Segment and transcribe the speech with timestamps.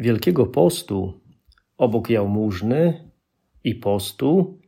[0.00, 1.20] Wielkiego Postu,
[1.78, 3.10] obok jałmużny
[3.64, 4.58] i postu,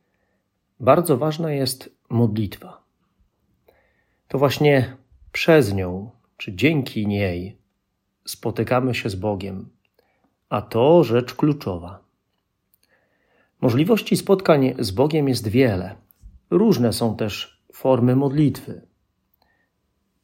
[0.80, 2.82] bardzo ważna jest modlitwa.
[4.28, 4.96] To właśnie
[5.32, 7.58] przez nią, czy dzięki niej,
[8.24, 9.68] spotykamy się z Bogiem,
[10.48, 12.04] a to rzecz kluczowa.
[13.60, 15.96] Możliwości spotkań z Bogiem jest wiele.
[16.50, 18.86] Różne są też formy modlitwy.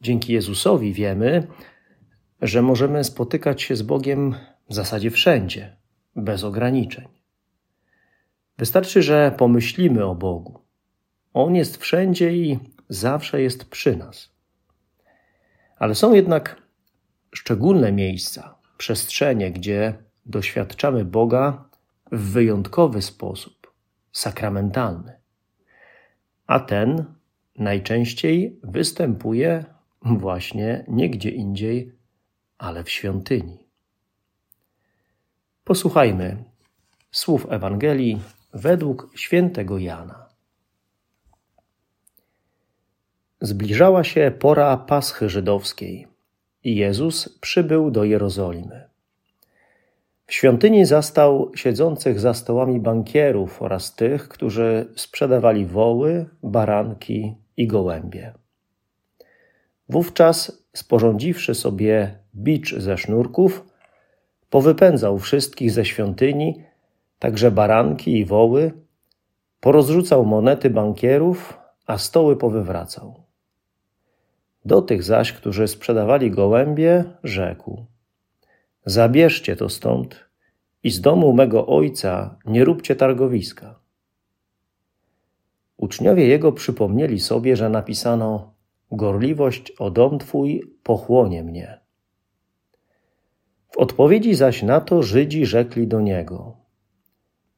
[0.00, 1.46] Dzięki Jezusowi wiemy,
[2.42, 4.34] że możemy spotykać się z Bogiem
[4.68, 5.76] w zasadzie wszędzie,
[6.16, 7.08] bez ograniczeń.
[8.58, 10.60] Wystarczy, że pomyślimy o Bogu.
[11.34, 14.30] On jest wszędzie i zawsze jest przy nas.
[15.78, 16.62] Ale są jednak
[17.34, 19.94] szczególne miejsca, przestrzenie, gdzie
[20.26, 21.64] doświadczamy Boga
[22.12, 23.74] w wyjątkowy sposób,
[24.12, 25.12] sakramentalny.
[26.46, 27.04] A ten
[27.58, 29.64] najczęściej występuje
[30.02, 31.92] właśnie nie gdzie indziej,
[32.58, 33.67] ale w świątyni.
[35.68, 36.36] Posłuchajmy
[37.10, 38.20] słów Ewangelii
[38.54, 40.26] według świętego Jana.
[43.40, 46.06] Zbliżała się pora Paschy Żydowskiej
[46.64, 48.88] i Jezus przybył do Jerozolimy.
[50.26, 58.34] W świątyni zastał siedzących za stołami bankierów oraz tych, którzy sprzedawali woły, baranki i gołębie.
[59.88, 63.67] Wówczas, sporządziwszy sobie bicz ze sznurków,
[64.50, 66.62] powypędzał wszystkich ze świątyni,
[67.18, 68.72] także baranki i woły,
[69.60, 73.22] porozrzucał monety bankierów, a stoły powywracał.
[74.64, 77.86] Do tych zaś, którzy sprzedawali gołębie, rzekł:
[78.86, 80.28] Zabierzcie to stąd
[80.82, 83.80] i z domu mego ojca nie róbcie targowiska.
[85.76, 88.54] Uczniowie jego przypomnieli sobie, że napisano:
[88.92, 91.80] Gorliwość o dom twój pochłonie mnie.
[93.70, 96.56] W odpowiedzi zaś na to Żydzi rzekli do niego: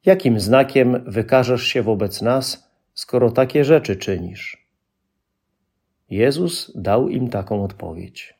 [0.07, 4.69] Jakim znakiem wykażesz się wobec nas, skoro takie rzeczy czynisz?
[6.11, 8.35] Jezus dał im taką odpowiedź: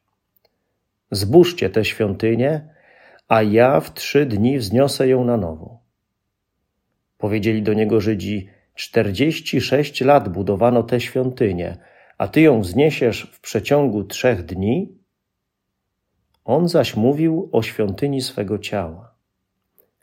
[1.11, 2.69] Zbóżcie tę świątynię,
[3.29, 5.81] a ja w trzy dni wzniosę ją na nowo.
[7.19, 11.77] Powiedzieli do niego Żydzi: Czterdzieści sześć lat budowano tę świątynię,
[12.19, 15.00] a ty ją wzniesiesz w przeciągu trzech dni?
[16.45, 19.15] On zaś mówił o świątyni swego ciała.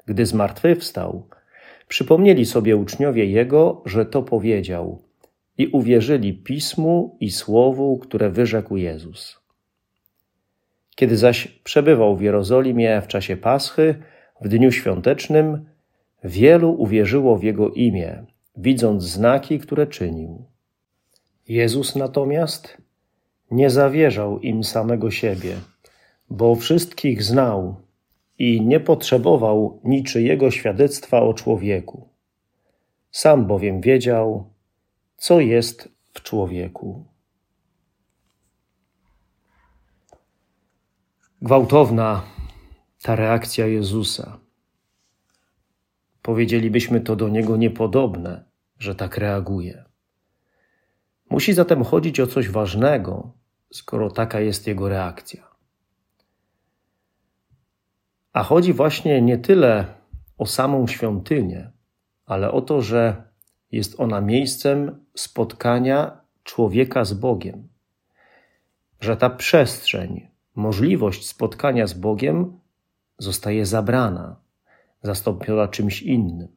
[0.06, 1.28] Gdy zmartwychwstał,
[1.88, 5.02] przypomnieli sobie uczniowie jego, że to powiedział
[5.58, 9.40] i uwierzyli pismu i słowu, które wyrzekł Jezus.
[10.96, 13.96] Kiedy zaś przebywał w Jerozolimie w czasie Paschy,
[14.42, 15.66] w dniu świątecznym,
[16.24, 18.26] wielu uwierzyło w jego imię,
[18.58, 20.46] widząc znaki, które czynił.
[21.48, 22.78] Jezus natomiast
[23.52, 25.56] nie zawierzał im samego siebie,
[26.30, 27.76] bo wszystkich znał
[28.40, 32.10] i nie potrzebował niczyjego świadectwa o człowieku.
[33.12, 34.54] Sam bowiem wiedział,
[35.18, 37.06] co jest w człowieku.
[41.42, 42.24] Gwałtowna
[43.02, 44.40] ta reakcja Jezusa.
[46.22, 48.46] Powiedzielibyśmy to do niego niepodobne,
[48.80, 49.86] że tak reaguje.
[51.30, 53.32] Musi zatem chodzić o coś ważnego,
[53.74, 55.57] skoro taka jest jego reakcja.
[58.38, 59.86] A chodzi właśnie nie tyle
[60.38, 61.72] o samą świątynię,
[62.26, 63.24] ale o to, że
[63.72, 67.68] jest ona miejscem spotkania człowieka z Bogiem.
[69.00, 72.60] Że ta przestrzeń, możliwość spotkania z Bogiem
[73.18, 74.36] zostaje zabrana,
[75.04, 76.48] zastąpiona czymś innym.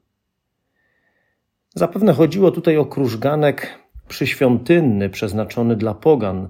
[1.74, 3.78] Zapewne chodziło tutaj o krużganek
[4.08, 6.48] przyświątynny, przeznaczony dla pogan,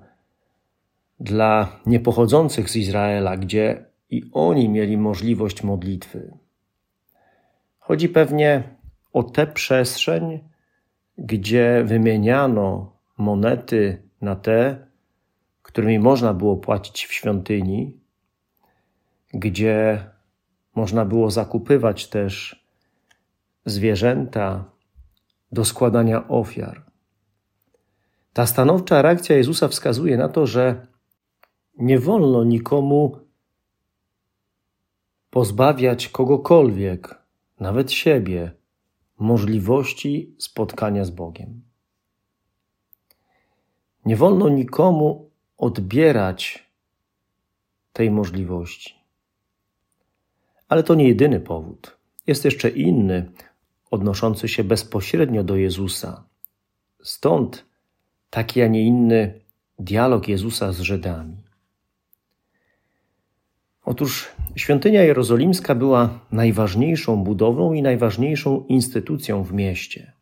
[1.21, 6.33] dla niepochodzących z Izraela, gdzie i oni mieli możliwość modlitwy.
[7.79, 8.63] Chodzi pewnie
[9.13, 10.41] o tę przestrzeń,
[11.19, 14.87] gdzie wymieniano monety na te,
[15.63, 18.01] którymi można było płacić w świątyni,
[19.35, 20.05] gdzie
[20.75, 22.65] można było zakupywać też
[23.65, 24.65] zwierzęta
[25.53, 26.91] do składania ofiar.
[28.33, 30.87] Ta stanowcza reakcja Jezusa wskazuje na to, że
[31.79, 33.30] nie wolno nikomu
[35.31, 37.23] pozbawiać kogokolwiek,
[37.61, 38.53] nawet siebie,
[39.19, 41.63] możliwości spotkania z Bogiem.
[44.05, 46.71] Nie wolno nikomu odbierać
[47.93, 48.95] tej możliwości.
[50.69, 51.97] Ale to nie jedyny powód.
[52.27, 53.33] Jest jeszcze inny,
[53.91, 56.25] odnoszący się bezpośrednio do Jezusa.
[57.03, 57.65] Stąd
[58.31, 59.41] taki, a nie inny
[59.79, 61.37] dialog Jezusa z Żydami.
[63.85, 70.13] Otóż świątynia jerozolimska była najważniejszą budowlą i najważniejszą instytucją w mieście.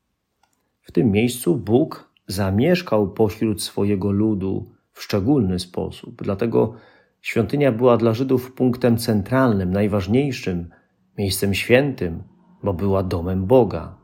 [0.83, 6.23] W tym miejscu Bóg zamieszkał pośród swojego ludu w szczególny sposób.
[6.23, 6.75] Dlatego
[7.21, 10.71] świątynia była dla Żydów punktem centralnym, najważniejszym,
[11.19, 12.23] miejscem świętym,
[12.63, 13.99] bo była domem Boga,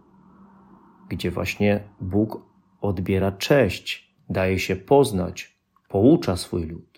[1.09, 2.43] gdzie właśnie Bóg
[2.81, 6.94] odbiera cześć, daje się poznać, poucza swój lud.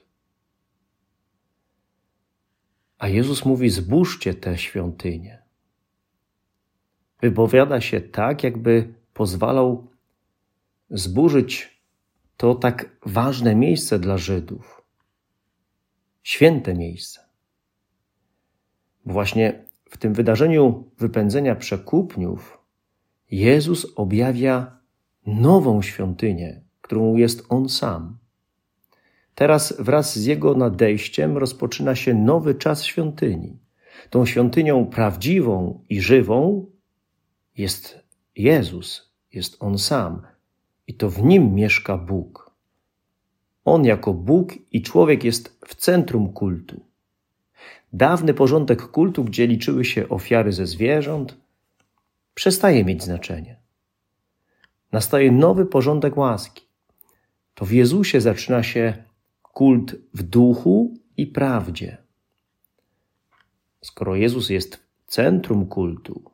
[2.98, 5.42] A Jezus mówi: zbóżcie te świątynie.
[7.20, 9.86] Wypowiada się tak, jakby pozwalał
[10.90, 11.80] zburzyć
[12.36, 14.82] to tak ważne miejsce dla Żydów.
[16.22, 17.20] Święte miejsce.
[19.04, 22.58] Bo właśnie w tym wydarzeniu wypędzenia przekupniów
[23.30, 24.78] Jezus objawia
[25.26, 28.18] nową świątynię, którą jest On sam.
[29.36, 33.58] Teraz wraz z Jego nadejściem rozpoczyna się nowy czas świątyni.
[34.10, 36.66] Tą świątynią prawdziwą i żywą
[37.56, 37.98] jest
[38.36, 40.22] Jezus, jest On sam
[40.86, 42.50] i to w Nim mieszka Bóg.
[43.64, 46.80] On jako Bóg i człowiek jest w centrum kultu.
[47.92, 51.36] Dawny porządek kultu, gdzie liczyły się ofiary ze zwierząt,
[52.34, 53.56] przestaje mieć znaczenie.
[54.92, 56.66] Nastaje nowy porządek łaski.
[57.54, 59.05] To w Jezusie zaczyna się
[59.56, 61.96] kult w duchu i prawdzie.
[63.80, 66.30] Skoro Jezus jest centrum kultu,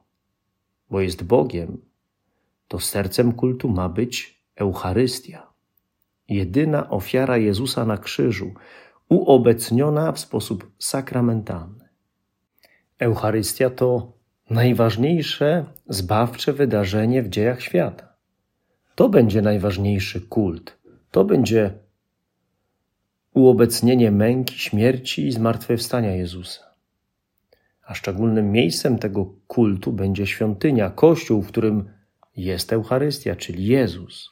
[0.90, 1.78] bo jest Bogiem,
[2.68, 5.46] to sercem kultu ma być Eucharystia.
[6.28, 8.54] Jedyna ofiara Jezusa na krzyżu,
[9.08, 11.88] uobecniona w sposób sakramentalny.
[12.98, 14.12] Eucharystia to
[14.50, 18.14] najważniejsze zbawcze wydarzenie w dziejach świata.
[18.94, 20.78] To będzie najważniejszy kult.
[21.10, 21.81] To będzie
[23.34, 26.62] uobecnienie męki, śmierci i zmartwychwstania Jezusa.
[27.86, 31.90] A szczególnym miejscem tego kultu będzie świątynia, kościół, w którym
[32.36, 34.30] jest Eucharystia, czyli Jezus.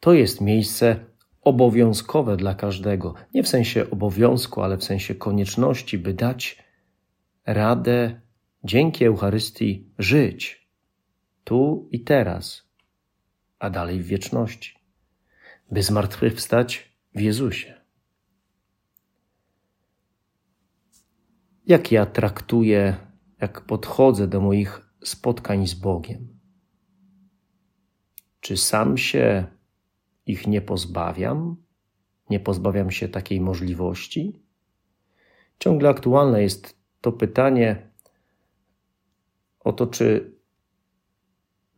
[0.00, 0.96] To jest miejsce
[1.42, 3.14] obowiązkowe dla każdego.
[3.34, 6.62] Nie w sensie obowiązku, ale w sensie konieczności, by dać
[7.46, 8.20] radę
[8.64, 10.68] dzięki Eucharystii żyć
[11.44, 12.70] tu i teraz,
[13.58, 14.74] a dalej w wieczności,
[15.70, 17.80] by zmartwychwstać w Jezusie.
[21.66, 22.96] Jak ja traktuję,
[23.40, 26.40] jak podchodzę do moich spotkań z Bogiem?
[28.40, 29.46] Czy sam się
[30.26, 31.56] ich nie pozbawiam?
[32.30, 34.42] Nie pozbawiam się takiej możliwości?
[35.58, 37.90] Ciągle aktualne jest to pytanie
[39.60, 40.34] o to, czy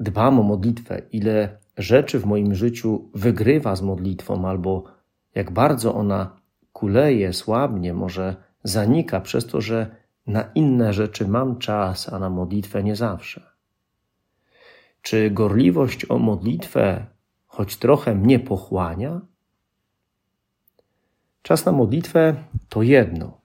[0.01, 4.85] dbam o modlitwę, ile rzeczy w moim życiu wygrywa z modlitwą, albo
[5.35, 6.41] jak bardzo ona
[6.73, 9.97] kuleje, słabnie, może zanika przez to, że
[10.27, 13.53] na inne rzeczy mam czas, a na modlitwę nie zawsze.
[15.03, 17.07] Czy gorliwość o modlitwę
[17.47, 19.21] choć trochę mnie pochłania?
[21.43, 22.35] Czas na modlitwę
[22.69, 23.41] to jedno.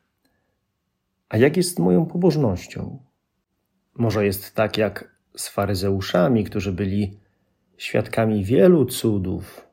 [1.30, 3.00] A jak jest moją pobożnością?
[3.96, 7.20] Może jest tak jak z faryzeuszami, którzy byli
[7.78, 9.67] świadkami wielu cudów,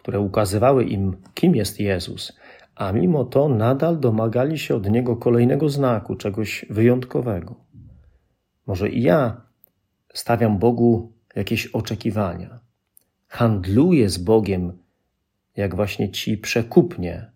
[0.00, 2.32] które ukazywały im, kim jest Jezus,
[2.74, 7.54] a mimo to nadal domagali się od niego kolejnego znaku, czegoś wyjątkowego.
[8.66, 9.42] Może i ja
[10.14, 12.60] stawiam Bogu jakieś oczekiwania.
[13.28, 14.78] Handluję z Bogiem,
[15.56, 17.30] jak właśnie ci przekupnie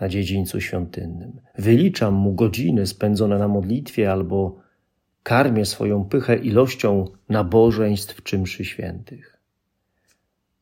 [0.00, 1.40] na dziedzińcu świątynnym.
[1.58, 4.60] Wyliczam mu godziny spędzone na modlitwie albo
[5.22, 9.39] karmię swoją pychę ilością nabożeństw czy mszy świętych.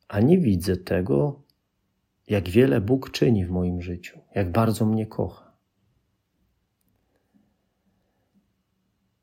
[0.09, 1.43] A nie widzę tego,
[2.27, 5.51] jak wiele Bóg czyni w moim życiu, jak bardzo mnie kocha.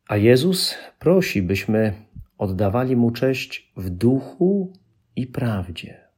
[0.08, 2.06] A Jezus prosi, byśmy
[2.38, 4.72] oddawali Mu cześć w duchu
[5.16, 6.08] i prawdzie,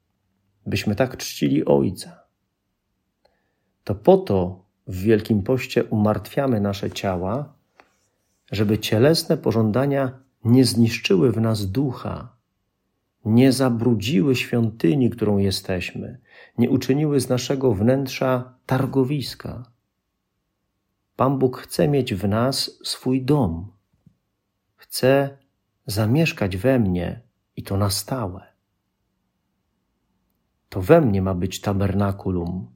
[0.66, 2.22] byśmy tak czcili Ojca.
[3.84, 7.54] To po to w Wielkim Poście umartwiamy nasze ciała,
[8.52, 12.38] żeby cielesne pożądania nie zniszczyły w nas ducha,
[13.25, 16.20] nie zabrudziły świątyni, którą jesteśmy,
[16.58, 19.78] nie uczyniły z naszego wnętrza targowiska,
[21.18, 23.72] Pan Bóg chce mieć w nas swój dom.
[24.76, 25.38] Chce
[25.87, 27.22] zamieszkać we mnie
[27.56, 28.52] i to na stałe.
[30.68, 32.75] To we mnie ma być tabernakulum,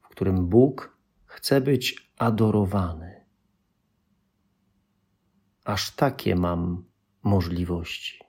[0.00, 3.26] w którym Bóg chce być adorowany.
[5.64, 6.84] Aż takie mam
[7.22, 8.20] możliwości.